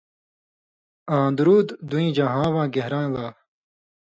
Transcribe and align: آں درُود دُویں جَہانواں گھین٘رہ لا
آں 1.15 1.27
درُود 1.37 1.67
دُویں 1.89 2.11
جَہانواں 2.17 2.67
گھین٘رہ 2.73 3.01
لا 3.13 3.27